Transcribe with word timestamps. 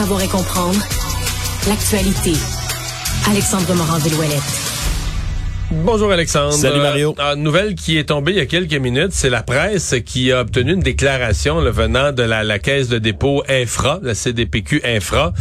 savoir 0.00 0.22
et 0.22 0.28
comprendre 0.28 0.80
l'actualité. 1.68 2.32
Alexandre 3.30 3.74
Morand-Villouellette. 3.74 4.40
Bonjour 5.72 6.10
Alexandre. 6.10 6.54
Salut 6.54 6.80
Mario. 6.80 7.14
Euh, 7.18 7.34
une 7.34 7.42
nouvelle 7.42 7.74
qui 7.74 7.98
est 7.98 8.04
tombée 8.04 8.32
il 8.32 8.38
y 8.38 8.40
a 8.40 8.46
quelques 8.46 8.72
minutes, 8.80 9.10
c'est 9.12 9.28
la 9.28 9.42
presse 9.42 9.96
qui 10.06 10.32
a 10.32 10.40
obtenu 10.40 10.72
une 10.72 10.80
déclaration 10.80 11.60
le 11.60 11.68
venant 11.68 12.12
de 12.12 12.22
la, 12.22 12.58
caisse 12.58 12.88
de 12.88 12.96
dépôt 12.96 13.42
Infra, 13.46 14.00
la 14.02 14.14
CDPQ 14.14 14.80
Infra, 14.86 15.34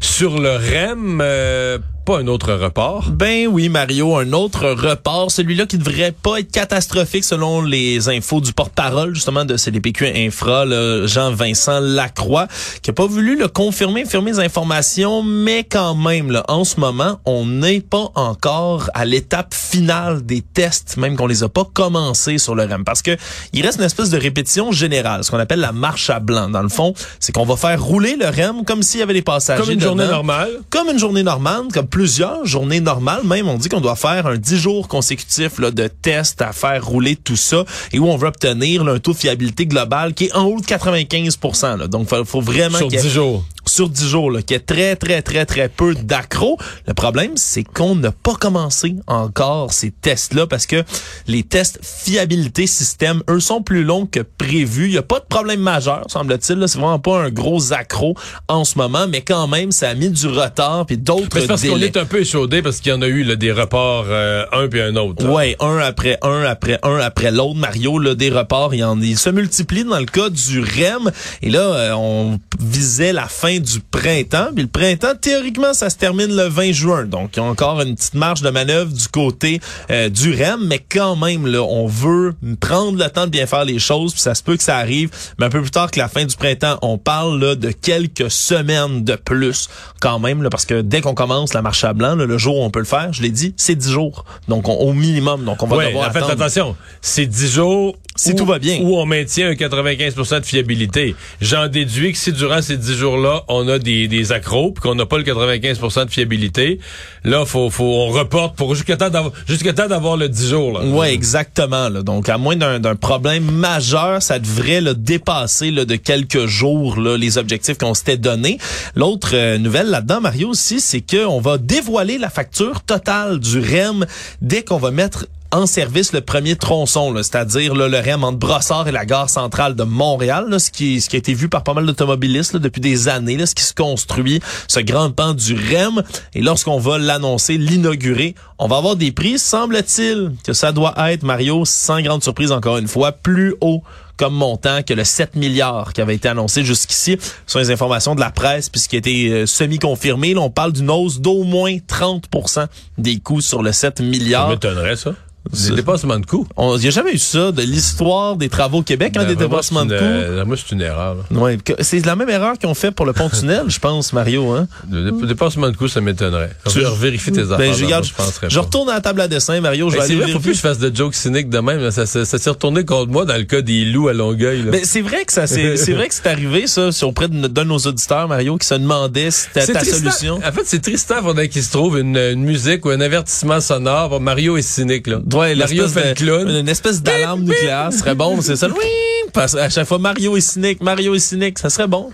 sur 0.00 0.40
le 0.40 0.48
REM. 0.48 1.20
Euh, 1.22 1.76
pas 2.06 2.20
un 2.20 2.28
autre 2.28 2.52
report? 2.52 3.10
Ben 3.10 3.48
oui, 3.48 3.68
Mario, 3.68 4.14
un 4.14 4.32
autre 4.32 4.68
report. 4.70 5.32
Celui-là 5.32 5.66
qui 5.66 5.76
devrait 5.76 6.12
pas 6.12 6.38
être 6.38 6.52
catastrophique 6.52 7.24
selon 7.24 7.62
les 7.62 8.08
infos 8.08 8.40
du 8.40 8.52
porte-parole, 8.52 9.12
justement, 9.12 9.44
de 9.44 9.56
CDPQ 9.56 10.12
Infra, 10.14 10.64
Jean-Vincent 11.04 11.80
Lacroix, 11.80 12.46
qui 12.80 12.90
a 12.90 12.92
pas 12.92 13.06
voulu 13.06 13.36
le 13.36 13.48
confirmer, 13.48 14.04
firmer 14.04 14.30
les 14.30 14.38
informations, 14.38 15.24
mais 15.24 15.64
quand 15.64 15.96
même, 15.96 16.30
là, 16.30 16.44
en 16.46 16.62
ce 16.62 16.78
moment, 16.78 17.18
on 17.24 17.44
n'est 17.44 17.80
pas 17.80 18.12
encore 18.14 18.88
à 18.94 19.04
l'étape 19.04 19.52
finale 19.52 20.24
des 20.24 20.42
tests, 20.42 20.96
même 20.98 21.16
qu'on 21.16 21.26
les 21.26 21.42
a 21.42 21.48
pas 21.48 21.64
commencés 21.64 22.38
sur 22.38 22.54
le 22.54 22.62
REM. 22.66 22.84
Parce 22.84 23.02
que 23.02 23.16
il 23.52 23.66
reste 23.66 23.78
une 23.78 23.84
espèce 23.84 24.10
de 24.10 24.18
répétition 24.18 24.70
générale, 24.70 25.24
ce 25.24 25.32
qu'on 25.32 25.40
appelle 25.40 25.58
la 25.58 25.72
marche 25.72 26.08
à 26.08 26.20
blanc. 26.20 26.48
Dans 26.50 26.62
le 26.62 26.68
fond, 26.68 26.94
c'est 27.18 27.32
qu'on 27.32 27.44
va 27.44 27.56
faire 27.56 27.82
rouler 27.82 28.14
le 28.14 28.26
REM 28.26 28.64
comme 28.64 28.84
s'il 28.84 29.00
y 29.00 29.02
avait 29.02 29.12
des 29.12 29.22
passagers. 29.22 29.60
Comme 29.60 29.72
une 29.72 29.80
journée 29.80 30.06
normale. 30.06 30.50
Comme 30.70 30.88
une 30.88 31.00
journée 31.00 31.24
normale, 31.24 31.64
comme 31.74 31.88
plusieurs 31.96 32.44
journées 32.44 32.80
normales. 32.80 33.22
Même, 33.24 33.48
on 33.48 33.56
dit 33.56 33.70
qu'on 33.70 33.80
doit 33.80 33.96
faire 33.96 34.26
un 34.26 34.36
10 34.36 34.58
jours 34.58 34.86
consécutifs 34.86 35.58
là, 35.58 35.70
de 35.70 35.88
tests 35.88 36.42
à 36.42 36.52
faire 36.52 36.84
rouler 36.84 37.16
tout 37.16 37.36
ça 37.36 37.64
et 37.90 37.98
où 37.98 38.06
on 38.06 38.18
veut 38.18 38.28
obtenir 38.28 38.86
un 38.86 38.98
taux 38.98 39.14
de 39.14 39.16
fiabilité 39.16 39.64
global 39.64 40.12
qui 40.12 40.26
est 40.26 40.34
en 40.34 40.44
haut 40.44 40.60
de 40.60 40.66
95% 40.66 41.78
là. 41.78 41.86
Donc, 41.88 42.08
il 42.12 42.24
faut, 42.26 42.42
vraiment... 42.42 42.76
Sur 42.76 42.88
10 42.88 43.08
jours 43.08 43.46
sur 43.66 43.88
10 43.88 44.08
jours, 44.08 44.30
là, 44.30 44.42
qu'il 44.42 44.56
y 44.56 44.58
a 44.58 44.60
très, 44.60 44.96
très, 44.96 45.22
très, 45.22 45.44
très 45.44 45.68
peu 45.68 45.94
d'accro. 45.94 46.58
Le 46.86 46.94
problème, 46.94 47.32
c'est 47.36 47.64
qu'on 47.64 47.94
n'a 47.96 48.12
pas 48.12 48.34
commencé 48.34 48.96
encore 49.06 49.72
ces 49.72 49.90
tests-là 49.90 50.46
parce 50.46 50.66
que 50.66 50.82
les 51.26 51.42
tests 51.42 51.78
fiabilité 51.82 52.66
système, 52.66 53.22
eux, 53.28 53.40
sont 53.40 53.62
plus 53.62 53.84
longs 53.84 54.06
que 54.06 54.20
prévu. 54.20 54.86
Il 54.86 54.92
n'y 54.92 54.98
a 54.98 55.02
pas 55.02 55.18
de 55.18 55.24
problème 55.28 55.60
majeur, 55.60 56.04
semble-t-il. 56.08 56.62
C'est 56.68 56.78
vraiment 56.78 56.98
pas 56.98 57.24
un 57.24 57.30
gros 57.30 57.72
accro 57.72 58.14
en 58.48 58.64
ce 58.64 58.78
moment, 58.78 59.06
mais 59.08 59.22
quand 59.22 59.48
même, 59.48 59.72
ça 59.72 59.90
a 59.90 59.94
mis 59.94 60.10
du 60.10 60.26
retard 60.26 60.86
puis 60.86 60.98
d'autres 60.98 61.40
C'est 61.40 61.46
parce 61.46 61.66
qu'on 61.66 61.80
est 61.80 61.96
un 61.96 62.04
peu 62.04 62.20
échaudé 62.20 62.62
parce 62.62 62.80
qu'il 62.80 62.92
y 62.92 62.94
en 62.94 63.02
a 63.02 63.06
eu 63.06 63.22
là, 63.22 63.36
des 63.36 63.52
reports 63.52 64.06
euh, 64.08 64.44
un 64.52 64.68
puis 64.68 64.80
un 64.80 64.96
autre. 64.96 65.26
Ouais, 65.28 65.56
un 65.60 65.78
après 65.78 66.18
un 66.22 66.42
après 66.42 66.78
un 66.82 66.98
après 66.98 67.30
l'autre. 67.30 67.56
Mario, 67.56 67.98
là, 67.98 68.14
des 68.14 68.30
reports, 68.30 68.74
il, 68.74 68.84
en, 68.84 69.00
il 69.00 69.18
se 69.18 69.30
multiplie 69.30 69.84
dans 69.84 69.98
le 69.98 70.06
cas 70.06 70.30
du 70.30 70.60
REM. 70.60 71.10
Et 71.42 71.50
là, 71.50 71.60
euh, 71.60 71.92
on 71.94 72.38
visait 72.60 73.12
la 73.12 73.26
fin 73.26 73.55
du 73.60 73.80
printemps. 73.80 74.48
Puis 74.54 74.64
le 74.64 74.68
printemps, 74.68 75.14
théoriquement, 75.20 75.74
ça 75.74 75.90
se 75.90 75.96
termine 75.96 76.34
le 76.34 76.44
20 76.44 76.72
juin. 76.72 77.04
Donc, 77.04 77.30
il 77.36 77.40
y 77.40 77.42
a 77.42 77.46
encore 77.46 77.80
une 77.80 77.94
petite 77.94 78.14
marge 78.14 78.42
de 78.42 78.50
manœuvre 78.50 78.92
du 78.92 79.08
côté 79.08 79.60
euh, 79.90 80.08
du 80.08 80.32
REM. 80.32 80.66
Mais 80.66 80.78
quand 80.78 81.16
même, 81.16 81.46
là, 81.46 81.62
on 81.62 81.86
veut 81.86 82.34
prendre 82.60 82.98
le 82.98 83.10
temps 83.10 83.26
de 83.26 83.30
bien 83.30 83.46
faire 83.46 83.64
les 83.64 83.78
choses. 83.78 84.12
Puis 84.12 84.22
ça 84.22 84.34
se 84.34 84.42
peut 84.42 84.56
que 84.56 84.62
ça 84.62 84.76
arrive. 84.76 85.10
Mais 85.38 85.46
un 85.46 85.50
peu 85.50 85.60
plus 85.60 85.70
tard 85.70 85.90
que 85.90 85.98
la 85.98 86.08
fin 86.08 86.24
du 86.24 86.36
printemps, 86.36 86.78
on 86.82 86.98
parle 86.98 87.40
là, 87.40 87.54
de 87.54 87.70
quelques 87.70 88.30
semaines 88.30 89.04
de 89.04 89.16
plus 89.16 89.68
quand 90.00 90.18
même. 90.18 90.42
Là, 90.42 90.50
parce 90.50 90.64
que 90.64 90.80
dès 90.80 91.00
qu'on 91.00 91.14
commence 91.14 91.54
la 91.54 91.62
marche 91.62 91.84
à 91.84 91.92
blanc, 91.92 92.14
le 92.14 92.38
jour 92.38 92.58
où 92.58 92.62
on 92.62 92.70
peut 92.70 92.80
le 92.80 92.84
faire, 92.84 93.12
je 93.12 93.22
l'ai 93.22 93.30
dit, 93.30 93.54
c'est 93.56 93.74
10 93.74 93.90
jours. 93.90 94.24
Donc, 94.48 94.68
au 94.68 94.92
minimum. 94.92 95.44
Donc, 95.44 95.62
on 95.62 95.66
va 95.66 95.76
ouais, 95.76 95.88
devoir 95.88 96.08
en 96.08 96.12
fait, 96.12 96.22
attention, 96.22 96.76
c'est 97.00 97.26
10 97.26 97.52
jours 97.52 97.96
si 98.16 98.34
tout 98.34 98.46
va 98.46 98.58
bien. 98.58 98.80
Où 98.80 98.96
on 98.96 99.06
maintient 99.06 99.48
un 99.48 99.52
95% 99.52 100.40
de 100.40 100.46
fiabilité. 100.46 101.14
J'en 101.40 101.68
déduis 101.68 102.12
que 102.12 102.18
si 102.18 102.32
durant 102.32 102.62
ces 102.62 102.76
10 102.76 102.94
jours-là, 102.94 103.42
on 103.48 103.68
a 103.68 103.78
des, 103.78 104.08
des 104.08 104.32
accros, 104.32 104.72
puis 104.72 104.82
qu'on 104.82 104.94
n'a 104.94 105.06
pas 105.06 105.18
le 105.18 105.24
95% 105.24 106.06
de 106.06 106.10
fiabilité, 106.10 106.80
là, 107.24 107.44
faut, 107.44 107.70
faut, 107.70 107.84
on 107.84 108.08
reporte 108.08 108.56
pour 108.56 108.74
jusqu'à 108.74 108.96
temps 108.96 109.10
d'avoir, 109.10 109.32
jusqu'à 109.46 109.72
temps 109.72 109.86
d'avoir 109.86 110.16
le 110.16 110.28
10 110.28 110.48
jours, 110.48 110.72
là. 110.72 110.84
Ouais, 110.84 111.12
exactement, 111.12 111.88
là. 111.88 112.02
Donc, 112.02 112.28
à 112.28 112.38
moins 112.38 112.56
d'un 112.56 112.96
problème 112.96 113.44
majeur, 113.44 114.22
ça 114.22 114.38
devrait, 114.38 114.80
le 114.80 114.94
dépasser, 114.94 115.70
là, 115.70 115.84
de 115.84 115.96
quelques 115.96 116.46
jours, 116.46 116.98
là, 116.98 117.16
les 117.16 117.38
objectifs 117.38 117.78
qu'on 117.78 117.94
s'était 117.94 118.16
donnés. 118.16 118.58
L'autre 118.94 119.30
euh, 119.34 119.58
nouvelle 119.58 119.88
là-dedans, 119.88 120.20
Mario, 120.20 120.48
aussi, 120.48 120.80
c'est 120.80 121.02
qu'on 121.02 121.40
va 121.40 121.58
dévoiler 121.58 122.18
la 122.18 122.30
facture 122.30 122.82
totale 122.82 123.38
du 123.38 123.60
REM 123.60 124.06
dès 124.40 124.62
qu'on 124.62 124.78
va 124.78 124.90
mettre 124.90 125.26
en 125.52 125.66
service 125.66 126.12
le 126.12 126.20
premier 126.20 126.56
tronçon, 126.56 127.14
c'est-à-dire 127.16 127.74
le 127.74 127.86
REM 127.86 128.24
entre 128.24 128.38
Brossard 128.38 128.88
et 128.88 128.92
la 128.92 129.06
gare 129.06 129.30
centrale 129.30 129.74
de 129.74 129.84
Montréal, 129.84 130.58
ce, 130.58 130.70
qui, 130.70 131.00
ce 131.00 131.14
a 131.14 131.18
été 131.18 131.34
vu 131.34 131.48
par 131.48 131.62
pas 131.62 131.74
mal 131.74 131.86
d'automobilistes 131.86 132.56
depuis 132.56 132.80
des 132.80 133.08
années, 133.08 133.36
là, 133.36 133.46
ce 133.46 133.54
qui 133.54 133.62
se 133.62 133.74
construit, 133.74 134.40
ce 134.68 134.80
grand 134.80 135.10
pan 135.10 135.34
du 135.34 135.54
REM. 135.54 136.02
Et 136.34 136.42
lorsqu'on 136.42 136.78
va 136.78 136.98
l'annoncer, 136.98 137.58
l'inaugurer, 137.58 138.34
on 138.58 138.68
va 138.68 138.76
avoir 138.76 138.96
des 138.96 139.12
prix, 139.12 139.38
semble-t-il, 139.38 140.32
que 140.44 140.52
ça 140.52 140.72
doit 140.72 140.94
être, 141.10 141.22
Mario, 141.22 141.64
sans 141.64 142.00
grande 142.00 142.22
surprise 142.22 142.52
encore 142.52 142.78
une 142.78 142.88
fois, 142.88 143.12
plus 143.12 143.54
haut 143.60 143.82
comme 144.16 144.34
montant 144.34 144.82
que 144.82 144.94
le 144.94 145.04
7 145.04 145.36
milliards 145.36 145.92
qui 145.92 146.00
avait 146.00 146.14
été 146.14 146.28
annoncé 146.28 146.64
jusqu'ici. 146.64 147.18
Ce 147.20 147.52
sont 147.52 147.58
les 147.58 147.70
informations 147.70 148.14
de 148.14 148.20
la 148.20 148.30
presse 148.30 148.70
puisqu'il 148.70 148.96
a 148.96 148.98
été 148.98 149.30
euh, 149.30 149.46
semi-confirmé. 149.46 150.34
on 150.36 150.50
parle 150.50 150.72
d'une 150.72 150.90
hausse 150.90 151.20
d'au 151.20 151.44
moins 151.44 151.76
30% 151.76 152.66
des 152.98 153.18
coûts 153.18 153.42
sur 153.42 153.62
le 153.62 153.72
7 153.72 154.00
milliards. 154.00 154.46
Ça 154.46 154.50
m'étonnerait, 154.54 154.96
ça. 154.96 155.12
Des 155.52 155.76
dépassements 155.76 156.18
de 156.18 156.26
coûts. 156.26 156.46
Il 156.58 156.80
n'y 156.80 156.88
a 156.88 156.90
jamais 156.90 157.12
eu 157.12 157.18
ça 157.18 157.52
de 157.52 157.62
l'histoire 157.62 158.36
des 158.36 158.48
travaux 158.48 158.78
au 158.78 158.82
Québec, 158.82 159.16
hein, 159.16 159.24
des 159.24 159.36
dépassements 159.36 159.84
de 159.84 159.96
coûts. 159.96 160.04
Euh, 160.04 160.44
moi, 160.44 160.56
c'est 160.56 160.74
une 160.74 160.80
erreur. 160.80 161.16
Ouais, 161.30 161.58
c'est 161.80 162.04
la 162.04 162.16
même 162.16 162.28
erreur 162.28 162.58
qu'ils 162.58 162.68
ont 162.68 162.74
fait 162.74 162.90
pour 162.90 163.06
le 163.06 163.12
pont-tunnel, 163.12 163.64
je 163.68 163.78
pense, 163.78 164.12
Mario. 164.12 164.50
Hein? 164.50 164.66
Le 164.90 165.26
dépassement 165.26 165.70
de 165.70 165.76
coûts, 165.76 165.88
ça 165.88 166.00
m'étonnerait. 166.00 166.50
Tu 166.68 166.80
vais 166.80 166.86
vérifier 166.98 167.32
tes 167.32 167.44
ben, 167.44 167.52
affaires. 167.52 167.74
je, 167.74 167.84
regarde, 167.84 168.04
je, 168.04 168.12
retourne 168.58 168.88
à 168.88 168.94
la 168.94 169.00
table 169.00 169.20
à 169.20 169.28
dessin, 169.28 169.60
Mario. 169.60 169.90
Je 169.90 169.96
ben, 169.96 170.04
c'est 170.06 170.14
vrai, 170.14 170.32
faut 170.32 170.40
plus 170.40 170.50
que 170.50 170.56
je 170.56 170.60
fasse 170.60 170.78
de 170.78 170.94
jokes 170.94 171.14
cyniques 171.14 171.48
de 171.48 171.58
même. 171.58 171.90
Ça, 171.90 172.06
ça, 172.06 172.24
s'est 172.24 172.50
retourné 172.50 172.84
contre 172.84 173.10
moi 173.10 173.24
dans 173.24 173.36
le 173.36 173.44
cas 173.44 173.60
des 173.60 173.84
loups 173.84 174.08
à 174.08 174.12
Longueuil. 174.12 174.62
Ben, 174.62 174.80
c'est 174.84 175.00
vrai 175.00 175.24
que 175.24 175.32
ça, 175.32 175.46
c'est 175.46 175.92
vrai 175.92 176.08
que 176.08 176.14
c'est 176.14 176.26
arrivé, 176.26 176.66
ça, 176.66 176.90
auprès 177.02 177.28
d'un 177.28 177.48
de 177.48 177.62
nos 177.64 177.78
auditeurs, 177.78 178.28
Mario, 178.28 178.56
qui 178.56 178.66
se 178.66 178.74
demandait 178.74 179.30
si 179.30 179.46
c'était 179.52 179.72
ta 179.72 179.84
solution. 179.84 180.36
En 180.36 180.52
fait, 180.52 180.62
c'est 180.64 180.80
Tristan, 180.80 181.22
faudrait 181.22 181.48
qu'il 181.48 181.62
se 181.62 181.72
trouve 181.72 181.98
une, 181.98 182.16
une, 182.16 182.44
musique 182.44 182.84
ou 182.86 182.90
un 182.90 183.00
avertissement 183.00 183.60
sonore. 183.60 184.20
Mario 184.20 184.56
est 184.56 184.62
cynique, 184.62 185.06
là. 185.06 185.18
Ouais, 185.34 185.54
Mario 185.54 185.88
fait 185.88 186.20
une 186.20 186.68
espèce 186.68 187.02
d'alarme 187.02 187.42
nucléaire 187.42 187.92
serait 187.92 188.14
bon, 188.14 188.40
c'est 188.40 188.56
ça. 188.56 188.68
Oui, 188.76 189.42
à 189.58 189.68
chaque 189.68 189.86
fois 189.86 189.98
Mario 189.98 190.36
est 190.36 190.40
cynique, 190.40 190.82
Mario 190.82 191.14
est 191.14 191.18
cynique, 191.18 191.58
ça 191.58 191.70
serait 191.70 191.86
bon. 191.86 192.10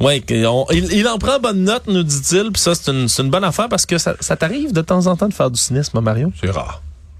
Oui, 0.00 0.24
il, 0.28 1.08
en 1.08 1.18
prend 1.18 1.40
bonne 1.40 1.64
note, 1.64 1.88
nous 1.88 2.04
dit-il, 2.04 2.52
puis 2.52 2.62
ça 2.62 2.74
c'est 2.74 2.92
une, 2.92 3.30
bonne 3.30 3.42
affaire 3.42 3.68
parce 3.68 3.84
que 3.84 3.98
ça, 3.98 4.14
t'arrive 4.14 4.72
de 4.72 4.80
temps 4.80 5.06
en 5.06 5.16
temps 5.16 5.28
de 5.28 5.34
faire 5.34 5.50
du 5.50 5.60
cynisme, 5.60 6.00
Mario? 6.00 6.32
C'est 6.40 6.50
rare. 6.50 6.82